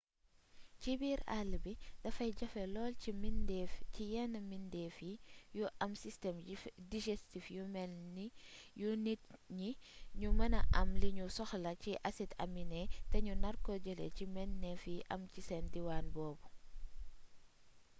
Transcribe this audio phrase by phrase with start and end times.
[0.81, 2.93] ci biir àll bi dafay jafe lool
[3.93, 4.95] ci yenn mbidéef
[5.57, 6.39] yu am système
[6.91, 8.27] digestif yu melni
[8.81, 9.21] yu nit
[9.59, 9.69] ñi
[10.19, 14.81] ñu mêna am li ñuy soxla ci acide aminé te ñu narko jëlee ci meññeef
[14.91, 15.41] yi am ci
[15.73, 16.45] diwaan boobu